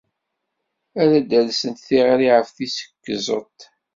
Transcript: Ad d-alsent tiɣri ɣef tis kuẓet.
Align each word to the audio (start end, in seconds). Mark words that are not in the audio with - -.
Ad 1.01 1.11
d-alsent 1.29 1.83
tiɣri 1.87 2.27
ɣef 2.37 2.49
tis 2.55 2.77
kuẓet. 3.03 3.59